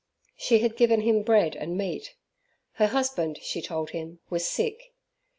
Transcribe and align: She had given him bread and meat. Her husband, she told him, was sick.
She 0.35 0.57
had 0.61 0.77
given 0.77 1.01
him 1.01 1.21
bread 1.21 1.55
and 1.55 1.77
meat. 1.77 2.15
Her 2.71 2.87
husband, 2.87 3.37
she 3.43 3.61
told 3.61 3.91
him, 3.91 4.17
was 4.31 4.47
sick. 4.47 4.95